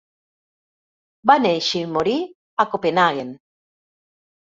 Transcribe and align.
Va 1.31 1.35
néixer 1.43 1.81
i 1.87 1.89
morir 1.97 2.15
a 2.65 2.65
Copenhagen. 2.73 3.31